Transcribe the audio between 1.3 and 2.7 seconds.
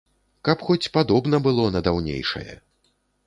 было на даўнейшае.